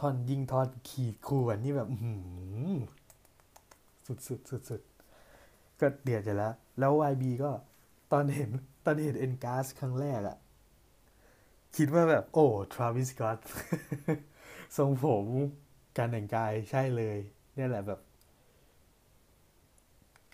[0.00, 1.88] ท่อนยิงทอนขีดขวนนี่แบบ
[4.06, 4.80] สุดสุดสุดสุด
[5.80, 7.50] ก็เดือดจะแล้ว แล้ว YB ก็
[8.12, 8.50] ตอนเห็น
[8.84, 10.38] ตอนเห็นเอ็นกาสครั้งแรกอะ
[11.76, 13.38] คิดว่าแบบ โอ้ทราวิสกอต
[14.76, 15.26] ทรงผม
[15.96, 17.18] การแต่งกายใช่เลย
[17.54, 18.00] เนี่ยแหละแบบ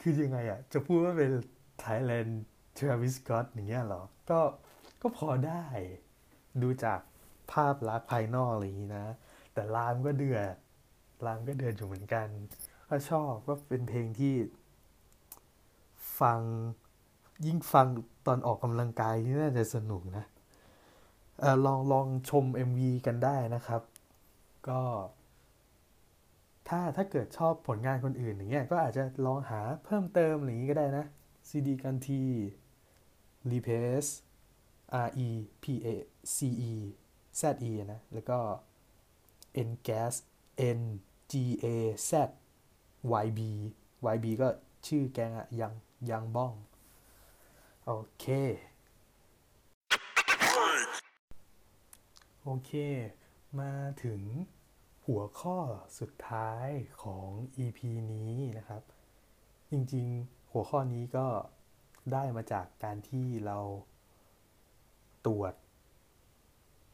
[0.01, 1.31] คือยังไงอะจะพูดว่าเป็น
[1.79, 2.43] ไทยแลนด์
[2.77, 4.41] ทราวิสกอตอย่างเงี้ยหรอ ก็
[5.03, 5.65] ก็พอได้
[6.63, 7.01] ดูจาก
[7.53, 9.07] ภาพลักษณ์ภายนอกอะไรอย่างนี้นะ
[9.55, 10.55] แต่รามก็เดือด
[11.27, 12.29] รามก็เดือดอยู่เหมือนกัน
[12.89, 14.35] ก็ชอบก็เป็นเพลงที่
[16.21, 16.41] ฟัง
[17.47, 17.87] ยิ่งฟัง
[18.27, 20.25] ตอนออกกำลังกายนี่น่าจะสนุกนะ
[21.43, 23.83] ออลองลองชม MV กันได้นะครับ
[24.69, 24.81] ก็
[26.69, 31.05] ถ้าถ้าเกิดชอบผลงานคนอื่นอย่างเงี้ยก็อาจจะลองหาเพิ่มเติมอย่างนี้ก็ได้นะ
[31.49, 32.23] CD กันที
[33.51, 34.11] Repace
[35.07, 35.29] R E
[35.63, 35.89] P A
[36.35, 36.37] C
[36.71, 36.73] E
[37.41, 38.39] Z E นะ แล้วก็
[39.69, 40.15] N gas
[40.79, 40.81] N
[41.31, 41.33] G
[41.65, 41.67] A
[42.09, 42.11] Z
[43.25, 43.41] Y B
[44.15, 44.49] Y B ก็
[44.87, 45.73] ชื่อแกงอะยัง
[46.11, 46.53] ยังบ้อง
[47.85, 48.25] โอเค
[52.43, 52.73] โอเค
[53.61, 53.73] มา
[54.05, 54.23] ถึง
[55.07, 55.59] หัวข้อ
[55.99, 56.69] สุดท้าย
[57.03, 57.29] ของ
[57.65, 57.81] EP
[58.13, 58.83] นี้นะครับ
[59.71, 61.27] จริงๆ หัวข้อนี้ก็
[62.13, 63.59] ได้มาจากการที่เรา
[65.27, 65.55] ตรวจ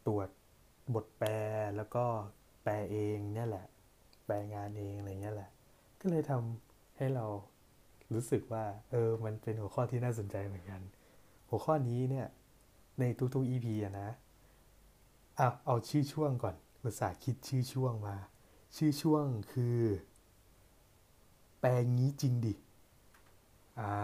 [0.06, 0.28] ตรวจ
[0.94, 1.30] บทแปล
[1.76, 2.06] แล้วก็
[2.62, 3.66] แปลเองเนี่ยแหละ
[4.26, 5.50] แปลงานเองอะไรเงี้ยแหละ
[6.00, 7.26] ก็เลยทำให้เรา
[8.14, 10.80] รู้สึกว่า เออ มันเป็นหัวข้อที่น่าสนใจเหมือนกัน
[11.48, 12.26] หัวข้อนี้เนี่ย
[13.00, 14.08] ในทุกๆ EP อะนะ
[15.38, 18.16] อะเอาชื่อช่วงก่อนอุตส่าห์คิดชื่อช่วงมา
[18.76, 19.80] ชื่อช่วงคือ
[21.60, 22.54] แปลงี้จริงดิ
[23.80, 23.94] อ่า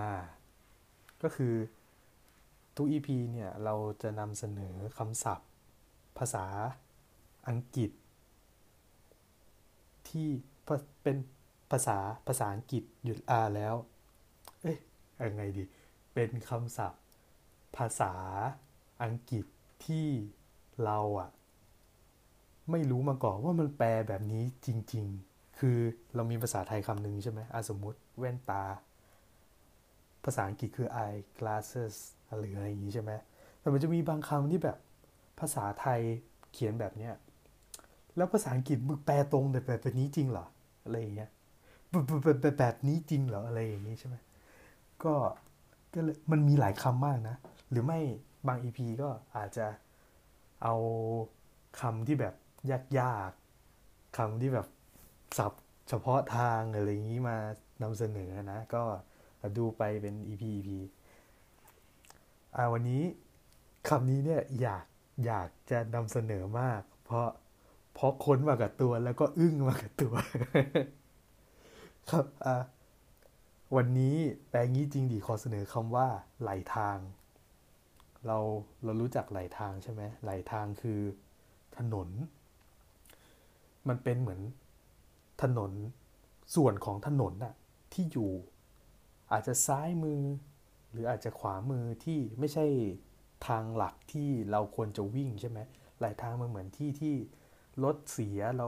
[1.23, 1.55] ก็คือ
[2.77, 5.49] ทุก EP เนี่ย เราจะนำเสนอคำศัพท์
[6.19, 6.47] ภาษา
[7.49, 7.91] อังกฤษ
[10.11, 10.29] ที่
[11.03, 11.17] เป็น
[11.71, 13.75] ภาษาภาษาอังกฤษหยุดอาแล้ว
[14.63, 14.79] เอ๊ะ
[15.31, 15.65] ยังไงดี
[16.15, 17.03] เป็นคำศัพท์
[17.77, 18.13] ภาษา
[19.03, 19.45] อังกฤษ
[19.87, 20.09] ที่
[20.85, 21.31] เราอะ
[22.71, 25.79] ไม่รู้มาก่อนว่ามันแปลแบบนี้จริง ๆ คือ
[26.15, 28.65] เรามีภาษาไทยคำหนึ่งใช่ไหมอสมมติแว่นตา
[30.25, 31.95] ภาษาอังกฤษคือ eye glasses
[32.39, 33.13] หรืออะไรอย่างนี้ใช่ไหม
[33.61, 34.79] แต่มันจะมีบางคำที่แบบ
[35.41, 36.01] ภาษาไทย
[36.53, 37.15] เขียนแบบเนี้ย
[38.17, 40.47] แล้วภาษาอังกฤษมึงแปลตรงแต่แบบนี้จริงเหรอ
[40.85, 41.31] อะไรอย่างเงี้ย
[41.91, 44.17] แบบแบบนี้จริงเหรออะไรอย่างนี้ใช่ไหม
[45.05, 45.15] ก็
[45.95, 47.37] ก็เลยมันมีหลายคำมากนะ
[47.71, 48.01] หรือไม่
[48.49, 49.67] บางอีพีก็อาจจะ
[50.63, 50.75] เอา
[51.81, 52.35] คำที่แบบ
[52.99, 54.67] ยากๆคำที่แบบ
[55.39, 55.53] สับ
[55.89, 57.37] เฉพาะทางอะไรอย่างนี้มา
[57.83, 58.83] นำเสนอนะ ก็
[59.59, 60.69] ดูไปเป็น EP EP
[62.57, 63.03] อ่าวันนี้
[63.89, 64.85] คำนี้เนี่ยอยาก
[65.27, 67.29] อยากจะนำเสนอมาก เพราะ
[67.97, 70.15] เพราะค้นมากับตัวแล้วก็อึ้งมากับตัว
[72.11, 72.63] ครับอ่า
[73.77, 74.17] วันนี้
[74.51, 76.09] แปลงี้จริงดีขอเสนอคำว่า
[76.43, 76.99] ไหลทาง
[78.27, 78.39] เรา
[78.85, 81.01] เรารู้จักไหลทางใช่ไหมไหลทางคือ
[81.77, 82.09] ถนน
[83.89, 84.41] มันเป็นเหมือน
[85.43, 85.73] ถนน
[86.55, 87.55] ส่วนของถนนน่ะ
[87.93, 88.31] ที่อยู่
[89.33, 90.21] อาจจะซ้ายมือ
[90.93, 92.67] หรืออาจจะขวามือที่ไม่ใช่
[93.49, 95.59] ทางหลักที่เราควรจะวิ่งใช่ไหม
[95.99, 97.15] ไหลทางมันเหมือนที่ที่
[97.85, 98.67] รถเสียเรา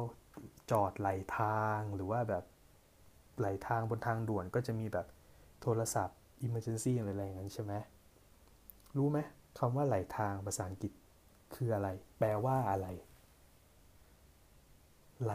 [0.71, 2.45] จอดไหลทางหรือว่าแบบ
[3.39, 5.07] ไหลทางบนทางด่วนก็จะมีแบบ
[5.63, 7.73] โทรศัพท์ emergency อะไรอย่างนั้นใช่ไหม
[8.97, 9.19] รู้ไหม
[9.59, 10.93] คำว่าไหลทางภาษาอังกฤษ
[11.55, 12.87] คืออะไร แปลว่าอะไร
[15.23, 15.35] ไหล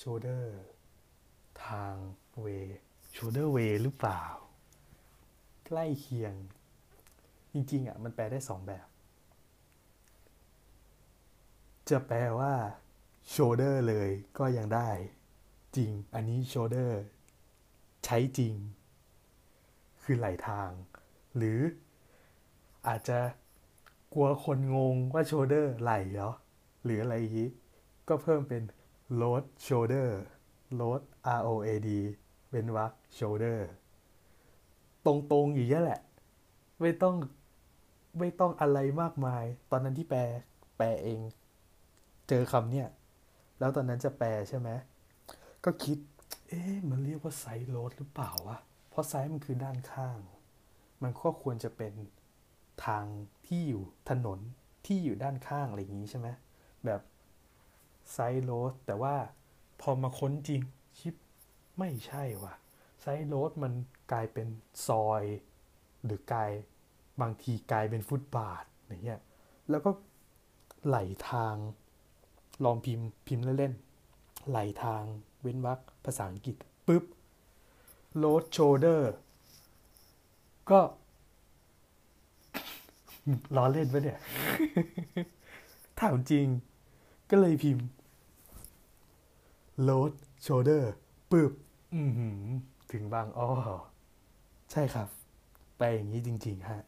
[0.00, 0.44] shoulder
[1.66, 1.94] ทาง
[2.44, 2.66] way
[3.14, 4.24] shoulder way หรือเปล่า
[5.66, 6.34] ใกล้เคียง
[7.52, 8.86] จริงๆอะมันแปลได้สองแบบ
[11.90, 12.54] จะแปลว่า
[13.32, 14.88] shoulder เลยก็ยังได้
[15.76, 16.92] จริง อันนี้ shoulder
[18.04, 18.54] ใช้จริง
[20.02, 20.70] คือไหลทาง
[21.36, 21.60] หรือ
[22.86, 23.18] อาจจะ
[24.14, 26.30] กลัวคนงงว่า shoulder ไหลเหรอ
[26.84, 27.50] หรืออะไรอย่างนี้
[28.08, 28.62] ก็เพิ่มเป็น
[29.20, 30.08] load shoulder
[30.80, 31.00] load
[31.38, 31.88] R O A D
[32.50, 33.58] เป็นวรรค shoulder
[35.06, 36.00] ตรงๆอย่างนี้แหละ
[36.80, 37.14] ไม่ต้อง
[38.18, 40.20] ไม่ต้องอะไรมากมาย ตอนนั้นที่แปล
[40.76, 41.20] แปลเอง
[42.28, 42.88] เจอคำเนี่ย
[43.58, 44.70] แล้วตอนนั้นจะแปลใช่ไหม
[45.64, 45.98] ก็คิด
[46.48, 48.58] เอ๊ะมันเรียกว่าไซด์โรดหรือเปล่าวะ
[48.90, 50.18] เพราะไซด์มันคือด้านข้าง
[51.02, 51.92] มันก็ควรจะเป็น
[52.86, 53.04] ทาง
[53.46, 54.38] ที่อยู่ถนน
[54.86, 56.28] ที่อยู่ด้านข้างอะไรอย่างนี้ใช่ไหม
[56.84, 57.00] แบบ
[58.12, 59.14] ไซด์โรดแต่ว่า
[59.80, 60.60] พอมาค้นจริง
[60.98, 61.14] ชิป
[61.78, 62.54] ไม่ใช่ว่ะ
[63.02, 63.72] ไซด์โรดมัน
[64.12, 64.48] กลายเป็น
[64.86, 65.24] ซอย
[66.04, 66.50] หรือกลาย
[67.20, 69.20] บางทีกลายเป็นฟุตบาทอย่างเงี้ย
[69.70, 69.90] แล้วก็
[70.86, 70.98] ไหล
[71.30, 71.54] ทาง
[72.64, 75.02] ลองพิมพ์พิมพ์เล่นๆไหลทาง
[75.40, 77.04] เว้นวรรคภาษาอังกฤษปุ๊บ
[78.22, 79.02] road shoulder
[80.70, 80.80] ก็
[83.56, 84.18] ล้อเล่นปะเนี่ย
[86.00, 86.46] ถามจริง
[87.30, 87.86] ก็เลยพิมพ์
[89.88, 90.12] road
[90.46, 90.82] shoulder
[91.30, 91.52] ปึ๊บ
[92.92, 93.50] ถึงบางอ้อ
[94.72, 95.08] ใช่ครับ
[95.78, 96.82] ไปอย่างนี้จริง ๆ ฮะ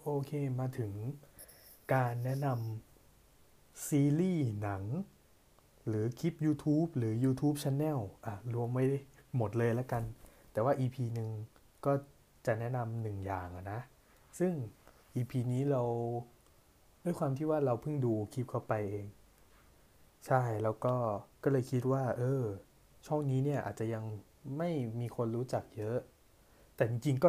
[0.00, 0.92] โอเคมาถึง
[1.94, 4.82] การแนะนำซีรีส์หนัง
[5.88, 8.84] หรือคลิป YouTube หรือ YouTube Channel อะ รวมไม่
[9.36, 10.02] หมดเลยแล้วกัน
[10.52, 11.30] แต่ว่า EP หนึ่ง
[11.84, 11.92] ก็
[12.46, 13.80] จะแนะนำหนึ่งอย่างนะ
[14.38, 14.52] ซึ่ง
[15.16, 15.82] EP นี้เรา
[17.04, 19.06] ด้วยความที่ว่าเราเพิ่งดูคลิปเข้าไปเอง
[20.26, 20.94] ใช่แล้วก็
[21.42, 22.42] ก็เลยคิดว่า เออ
[23.06, 24.04] ช่องนี้เนี่ยอาจจะยัง
[24.58, 24.70] ไม่
[25.00, 25.98] มีคนรู้จักเยอะ
[26.76, 27.28] แต่จริงๆก็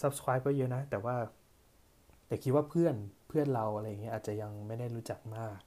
[0.00, 1.16] subscribe ก็เยอะนะ แต่ว่า
[2.26, 2.94] แต่คิดว่าเพื่อน
[3.32, 5.58] พื่อนเราอะไรเงี้ยอาจจะยังไม่ได้รู้จักมาก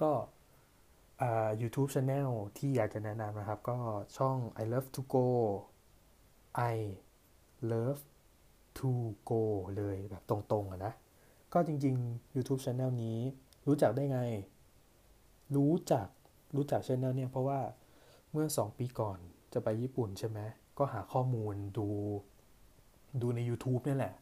[0.00, 0.12] ก็
[1.60, 3.76] YouTube Channel ที่อยากจะแนะนำนะครับ ก็
[4.16, 5.26] ช่อง I love to go
[6.72, 6.76] I
[7.72, 8.00] love
[8.78, 8.90] to
[9.30, 9.42] go
[9.76, 10.92] เลยแบบตรงๆอะนะ
[11.52, 13.18] ก็จริง ๆ YouTube Channel นี้
[13.66, 14.20] รู้จักได้ไง
[15.56, 16.06] รู้จัก
[16.56, 17.60] รู้จัก Channel เนี่ยเพราะว่า
[18.32, 19.18] เมื่อ 2 ปีก่อน
[19.52, 20.38] จะไปญี่ปุ่นใช่ไหม
[20.78, 21.88] ก็หาข้อมูลดู
[23.22, 24.14] ดูใน YouTube นี่แหละ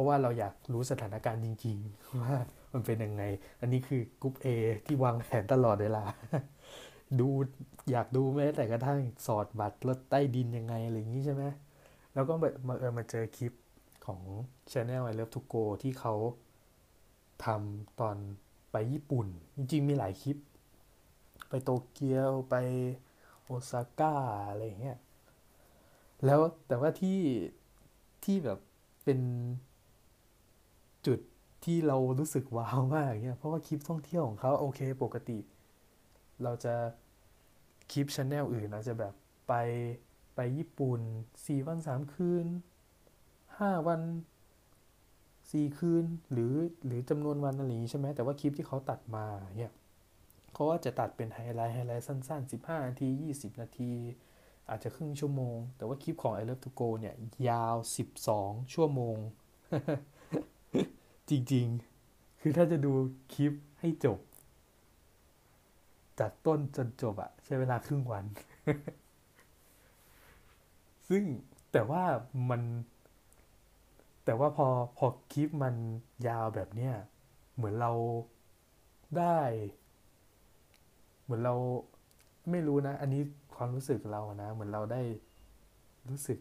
[0.00, 2.34] ราะว่าเราอยากรู้สถานการณ์จริงๆ ว่า
[2.72, 3.22] มันเป็นยังไง
[3.60, 4.46] อันนี้คือกรุ๊ป A
[4.86, 6.04] ที่วางแผนตลอดเวลา
[7.20, 7.28] ดู
[7.90, 11.44] อยากดูแม้แต่กระทั่งสอดบัตรรถใต้ดินยังไงอะไรอย่างนี้ใช่ไหม
[12.14, 12.34] แล้วก็
[12.68, 13.52] มาเออมาเจอคลิป
[14.06, 14.20] ของ
[14.70, 16.14] Channel I Love to Go ที่เขา
[17.44, 18.16] ทำตอน
[18.70, 20.36] ไปญี่ปุ่น จริงๆ มีหลายคลิป
[21.48, 22.54] ไปโตเกียวไป
[23.42, 24.14] โอซาก้า
[24.48, 24.98] อะไรอย่างเงี้ย
[26.24, 27.18] แล้วแต่ว่าที่
[28.24, 28.58] ที่แบบ
[29.04, 29.20] เป็น
[31.64, 35.38] ที่เรารู้สึกว้าวมากเนี่ยเพราะว่าคลิปท่องเที่ยวของเขาโอเคปกติ
[36.42, 36.74] เราจะ
[37.92, 39.14] คลิปชแนลอื่นอาจจะแบบ
[39.48, 39.54] ไป
[40.34, 41.00] ไปญี่ปุ่น
[41.46, 42.46] สี่วันสามคืน
[43.58, 44.00] ห้าวัน
[45.50, 46.52] สี่คืน หรือ
[46.86, 49.26] หรือจำนวนวันอะไรอย่างนี้ใช่ไหมแต่ว่าคลิปที่เขาตัดมา
[49.58, 49.72] เนี่ย
[50.52, 53.92] เขาก็จะตัดเป็นไฮไลท์ไฮไลท์สั้น ๆ 15 นาที 20 นาที
[54.68, 57.14] อาจจะครึ่งชั่วโมง แต่ว่าคลิปของ I Love to Go เนี่ย
[57.48, 57.76] ยาว
[58.24, 59.16] 12 ชั่วโมง
[61.30, 61.66] จริง
[62.04, 62.92] ๆ คือถ้าจะดู
[63.34, 64.18] คลิปให้จบ
[66.20, 68.24] จากต้นจนจบอะใช้เวลาครึ่งวัน
[71.08, 71.22] ซึ่ง
[71.72, 72.02] แต่ว่า
[72.50, 72.62] มัน
[74.24, 74.66] แต่ว่าพอ
[74.98, 75.74] พอคลิปมัน
[76.28, 76.94] ยาวแบบเนี้ย
[77.54, 77.92] เหมือนเรา
[79.18, 79.38] ได้
[81.22, 81.54] เหมือนเรา
[82.50, 83.22] ไม่รู้นะ อันนี้
[83.56, 85.02] ความรู้สึกเรานะ เหมือนเราได้
[86.08, 86.38] รู้สึก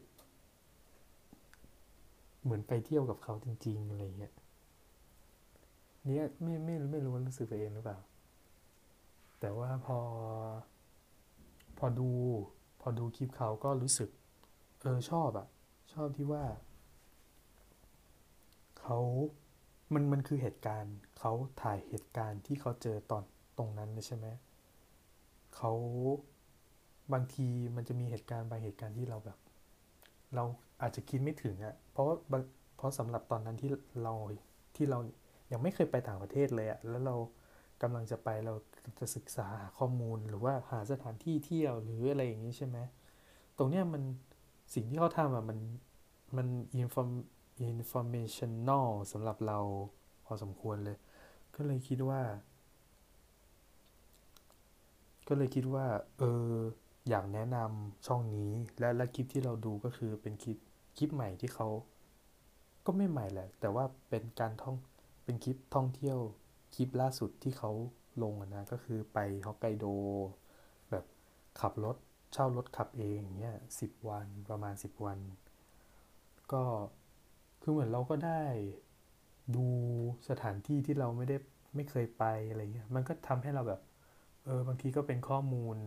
[2.43, 4.33] เหมือนไปเที่ยวกับเขาจริง ๆ อะไรเงี้ย
[6.05, 7.99] เนี่ยไม่ไม่ไม่รู้ว่ารู้สึกไปเองหรือเปล่า
[9.39, 9.97] แต่ว่าพอ
[11.77, 12.09] พอดู
[12.81, 14.09] พอดูคลิปเขาก็รู้สึก
[14.81, 15.47] เออชอบอะ
[15.93, 16.43] ชอบที่ว่า
[18.79, 18.97] เขา
[19.93, 21.31] มันมันคือเหตุการณ์เขา
[21.61, 23.23] ถ่ายเหตุการณ์ที่เขาเจอตอน
[23.57, 24.27] ตรงนั้นใช่ไหม
[25.55, 25.71] เขา
[27.13, 29.37] บางทีมันจะมีเหตุการณ์บางเหตุการณ์ที่เราแบบ
[30.35, 30.43] เรา
[30.81, 32.15] อาจจะคิดไม่ถึงอะเพราะว่า
[32.77, 33.69] เพราะสำหรับตอนนั้นที่
[34.03, 34.13] เรา
[34.75, 34.99] ที่เรา
[35.51, 37.15] ยังไม่เคยไปต่างประเทศเลยอะแล้วเรา
[37.81, 38.53] กำลังจะไปเรา
[38.99, 42.77] จะศึกษาหาข้อมูลหรือว่าหาสถานที่เที่ยวหรืออะไรอย่างนี้ใช่ไหม
[43.57, 44.03] ตรงเนี้ยมัน
[44.73, 45.59] สิ่งที่เขาทำอะมัน
[46.37, 46.47] มัน
[46.81, 47.09] inform
[47.69, 49.59] informational สำหรับเรา
[50.25, 50.97] พอสมควรเลย
[51.55, 52.21] ก็เลยคิดว่า
[55.27, 55.85] ก็เลยคิดว่า
[56.19, 56.51] เออ
[57.09, 60.57] อยากแนะนำช่องนี้และและคลิปที่เราดูก็คือเป็นคลิป
[60.97, 61.67] คลิปใหม่ที่เขา
[62.85, 64.75] ก็ไม่ใหม่แหละ แต่ว่าเป็นการท่อง
[65.29, 66.19] เป็นคลิปท่องเที่ยว
[66.75, 67.71] คลิปล่าสุดที่เขา
[68.23, 69.85] ลงนะก็คือไปฮอกไกโด
[70.91, 71.05] แบบ
[71.61, 71.95] ขับรถ
[72.33, 75.19] เช่ารถขับเองเนี่ยสิบวันประมาณสิบวัน
[76.53, 76.63] ก็
[77.61, 78.41] คือเหมือนเราก็ได้
[79.55, 79.65] ดู
[80.29, 81.37] สถานที่ที่เราไม่ได้
[81.75, 83.81] ไม่เคยไปอะไรเงี้ยมันก็ทำให้เราแบบ
[84.45, 85.77] เออบางทีก็เป็นข้อมูล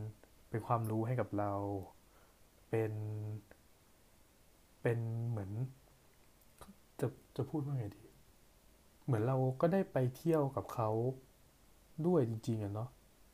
[0.50, 1.52] เป็นความรู้ให้กับเรา
[2.70, 2.92] เป็น
[4.83, 5.50] เป็นเหมือน
[7.00, 8.02] จะจะพูดว่าไงดี
[9.05, 10.91] เหมือนเราก็ได้ไปเที่ยวกับเขา
[12.07, 12.91] ด้วยจริงๆอะเนาะ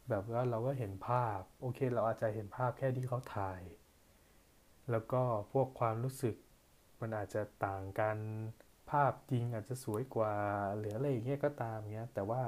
[0.08, 3.62] แบบว่าเราก็เห็นภาพ โอเค เราอาจจะเห็นภาพแค่ที่เขาถ่าย
[4.90, 6.34] แล้วก็พวกความรู้สึก
[7.00, 8.18] มันอาจจะต่างกัน
[8.90, 10.34] ภาพจริงอาจจะสวยกว่า
[10.78, 12.42] หรืออะไรอย่างเงี้ยก็ตามเงี้ยแต่ว่า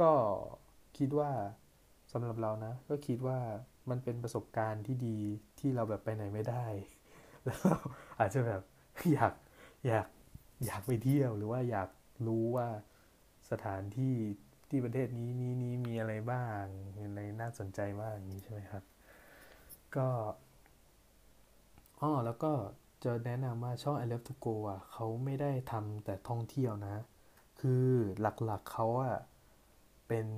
[0.00, 0.12] ก็
[0.98, 1.30] คิดว่า
[2.12, 3.38] สำหรับเรานะ ก็คิดว่า
[3.90, 5.18] มันเป็นประสบการณ์ที่ดี
[5.58, 6.66] ที่เราแบบไปไหนไม่ได้
[7.44, 7.60] แล้ว
[8.20, 8.62] อาจจะแบบ
[9.12, 9.32] อยาก
[9.86, 10.06] อยาก
[10.64, 11.88] อยากไปเที่ยวหรือว่าอยาก
[12.28, 12.68] รู้ว่า
[13.50, 14.14] สถานที่
[14.68, 16.62] ที่ประเทศนี้นี้นี้มีอะไรบ้าง
[16.94, 18.84] อะไรน่าสนใจบ้างอย่างนี้ใช่ไหมครับ
[19.96, 20.08] ก็
[22.00, 22.52] อ๋อแล้วก็
[23.04, 26.96] จะแนะนำว่าช่อง I Love to Go อะเขาไม่ได้ทำแต่ท่องเที่ยวนะ
[27.60, 27.86] คือ
[28.20, 29.18] หลักๆเขาอะ
[30.08, 30.28] เป็น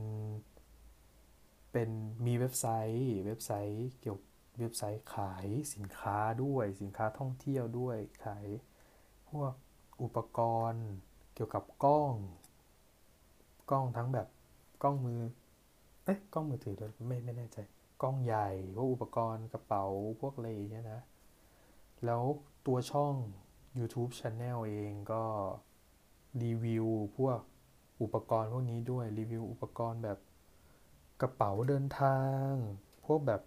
[1.72, 1.90] เป็น
[2.26, 4.18] มีเว็บไซต์เว็บไซต์เกี่ยว
[4.60, 8.46] เว็บไซต์ขายสินค้าด้วยสินค้าท่องเที่ยวด้วยขาย
[9.28, 9.52] พวก
[10.02, 10.38] อุปก
[10.70, 10.86] รณ์
[11.34, 12.14] เกี่ยวกับกล้อง
[13.70, 14.28] กล้องทั้งแบบ
[14.82, 15.20] กล้องมือ
[16.04, 17.58] เอ๊ะกล้องมือถือด้วยไม่ไม่แน่ใจ
[18.02, 19.84] กล้องใหญ่พวกอุปกรณ์กระเป๋า
[20.20, 21.00] พวกอะไรเงี้ยนะ
[22.04, 22.22] แล้ว
[22.66, 23.14] ตัวช่อง
[23.78, 25.22] YouTube Channel เองก็
[26.42, 27.40] รีวิวพวก
[28.02, 30.18] อุปกรณ์พวกนี้ด้วยรีวิวอุปกรณ์แบบ
[31.20, 32.18] กระเป๋าเดินทา
[32.48, 32.50] ง
[33.06, 33.42] พวกแบบ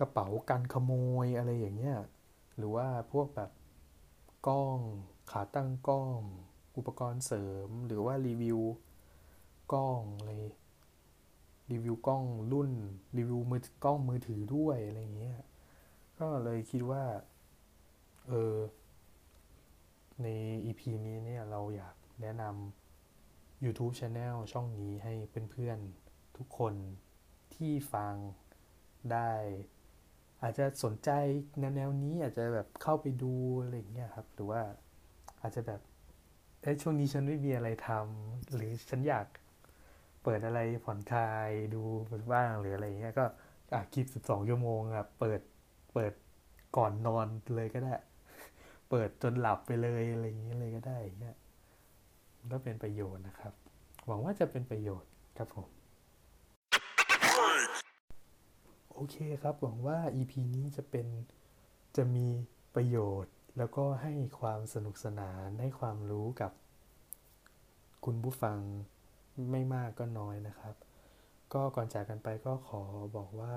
[0.00, 0.92] กระเป๋ากันขโม
[1.24, 1.98] ยอะไรอย่างเงี้ย
[2.56, 3.50] หรือว่าพวกแบบ
[4.48, 4.78] กล้อง
[5.30, 6.20] ขาตั้งกล้อง
[6.80, 8.60] อุปกรณ์เสริมหรือว่ารีวิว
[9.72, 10.30] กล้องอะไร
[11.72, 12.70] รีวิวกล้องรุ่น
[13.18, 15.38] รีวิวมือกล้องมือถือด้วยอะไรเงี้ย
[16.18, 17.04] ก็เลยคิดว่า
[18.28, 18.56] เออ
[20.22, 20.26] ใน
[20.64, 25.12] EP นี้เนี่ยเราอยากแนะนำ YouTube Channel ช่องนี้ให้
[25.50, 26.74] เพื่อนๆทุกคน
[27.54, 28.14] ที่ฟัง
[29.12, 29.30] ได้
[30.42, 31.10] อาจจะสนใจ
[31.58, 34.62] แนวแนวนี้อาจจะแบบเข้าไปดูอะไรอย่างเงี้ยครับ หรือว่า
[35.40, 35.80] อาจจะแบบ
[36.62, 39.26] เอ้ช่วงนี้ฉันไม่มีอะไรทำหรือฉันอยาก
[40.22, 41.82] เปิดอะไรผ่อนคลายดู
[42.32, 43.24] บ้างหรืออะไรเงี้ยก็
[43.74, 45.40] อะคลิปสิบสองชั่วโมงครับเปิด
[45.94, 46.12] เปิด
[46.76, 47.94] ก่อนนอนเลยก็ได้
[48.90, 51.36] เปิดจนหลับไปเลยอะไรอย่างเงี้ยเลยก็ได้เงี้ย
[52.52, 53.52] ก็เป็นประโยชน์นะครับ
[54.06, 55.68] หวังว่าจะเป็นประโยชน์ครับผม
[58.94, 61.06] โอเคครับ หวังว่า EP นี้จะเป็น
[61.96, 62.26] จะมี
[62.74, 66.52] ประโยชน์ แล้วก็ให้ความสนุกสนานให้ความรู้กับ
[68.04, 68.58] คุณผู้ฟัง
[69.50, 70.74] ไม่มากก็น้อยนะครับ
[71.54, 72.82] ก็ก่อนจากกันไปก็ขอ
[73.16, 73.56] บอกว่า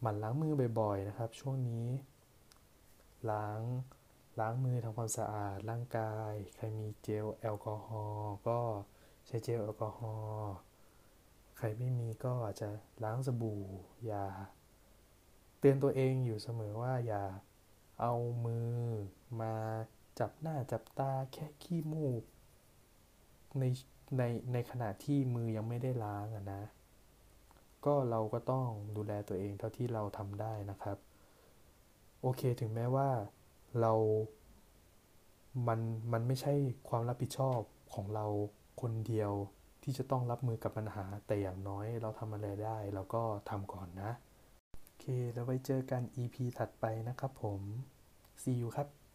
[0.00, 1.86] หมั่นล้างมือบ่อยๆนะครับ ช่วงนี้
[3.30, 3.60] ล้าง
[4.40, 8.60] ล้างมือทำความสะอาดร่างกาย ใครมีเจลแอลกอฮอล์ก็
[9.26, 10.52] ใช้เจลแอลกอฮอล์
[11.58, 12.68] ใครไม่มีก็อาจจะ
[13.04, 13.62] ล้างสบู่
[14.06, 14.26] อย่า
[15.58, 17.22] เตือนตัวเองอยู่เสมอว่าอย่า
[18.00, 18.70] เอามือ
[19.40, 19.54] มา
[20.20, 22.22] จับหน้าจับตาแค่ขี้มูก
[23.58, 23.64] ใน
[24.18, 26.62] ในในขณะที่มือยังไม่ได้ล้างนะ
[27.84, 30.98] ก็เราก็ต้องดูแลตัวเองเท่าที่เราทำได้นะครับ
[32.20, 33.08] โอเคถึงแม้ว่า
[33.80, 33.92] เรา
[35.68, 35.80] มัน
[36.12, 36.54] มันไม่ใช่
[36.88, 37.60] ความรับผิดชอบ
[37.94, 38.26] ของเรา
[38.80, 39.32] คนเดียว
[39.82, 44.10] ที่จะต้องรับมือกับปัญหาแต่อย่างน้อยเราทำอะไรได้เราก็ทำก่อนนะ
[45.32, 47.60] แล้วไว้เจอกัน EP ถัดไปนะครับผม
[48.42, 49.05] see you ครับ